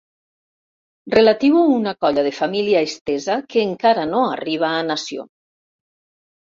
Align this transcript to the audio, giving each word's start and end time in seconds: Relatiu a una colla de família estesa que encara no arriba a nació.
Relatiu 1.15 1.59
a 1.59 1.65
una 1.73 1.93
colla 2.07 2.25
de 2.29 2.33
família 2.39 2.83
estesa 2.89 3.37
que 3.53 3.69
encara 3.69 4.09
no 4.17 4.25
arriba 4.33 4.75
a 4.81 4.85
nació. 4.93 5.31